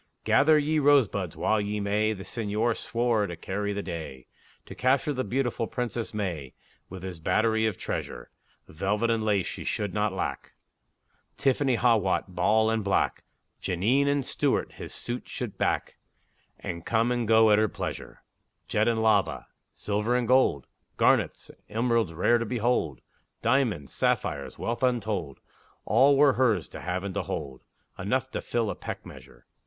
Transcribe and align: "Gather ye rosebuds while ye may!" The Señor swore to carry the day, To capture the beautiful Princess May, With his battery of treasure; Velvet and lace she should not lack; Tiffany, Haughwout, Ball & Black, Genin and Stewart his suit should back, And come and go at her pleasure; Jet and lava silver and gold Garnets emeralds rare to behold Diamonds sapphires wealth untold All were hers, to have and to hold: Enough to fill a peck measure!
"Gather 0.23 0.57
ye 0.57 0.79
rosebuds 0.79 1.35
while 1.35 1.61
ye 1.61 1.79
may!" 1.79 2.11
The 2.13 2.23
Señor 2.23 2.75
swore 2.75 3.27
to 3.27 3.35
carry 3.35 3.71
the 3.71 3.83
day, 3.83 4.25
To 4.65 4.73
capture 4.73 5.13
the 5.13 5.23
beautiful 5.23 5.67
Princess 5.67 6.11
May, 6.11 6.55
With 6.89 7.03
his 7.03 7.19
battery 7.19 7.67
of 7.67 7.77
treasure; 7.77 8.31
Velvet 8.67 9.11
and 9.11 9.23
lace 9.23 9.45
she 9.45 9.63
should 9.63 9.93
not 9.93 10.11
lack; 10.11 10.53
Tiffany, 11.37 11.75
Haughwout, 11.75 12.33
Ball 12.33 12.75
& 12.77 12.77
Black, 12.77 13.23
Genin 13.61 14.07
and 14.07 14.25
Stewart 14.25 14.71
his 14.71 14.91
suit 14.91 15.29
should 15.29 15.55
back, 15.59 15.97
And 16.59 16.83
come 16.83 17.11
and 17.11 17.27
go 17.27 17.51
at 17.51 17.59
her 17.59 17.69
pleasure; 17.69 18.23
Jet 18.67 18.87
and 18.87 19.03
lava 19.03 19.49
silver 19.71 20.15
and 20.15 20.27
gold 20.27 20.65
Garnets 20.97 21.51
emeralds 21.69 22.11
rare 22.11 22.39
to 22.39 22.45
behold 22.47 23.01
Diamonds 23.43 23.93
sapphires 23.93 24.57
wealth 24.57 24.81
untold 24.81 25.41
All 25.85 26.17
were 26.17 26.33
hers, 26.33 26.67
to 26.69 26.81
have 26.81 27.03
and 27.03 27.13
to 27.13 27.21
hold: 27.21 27.61
Enough 27.99 28.31
to 28.31 28.41
fill 28.41 28.71
a 28.71 28.75
peck 28.75 29.05
measure! 29.05 29.45